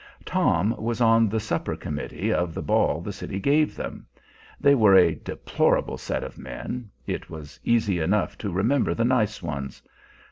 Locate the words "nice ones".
9.05-9.83